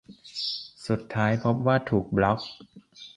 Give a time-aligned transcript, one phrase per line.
[0.87, 2.39] สุดท้ายพบว่าถูกบล็อค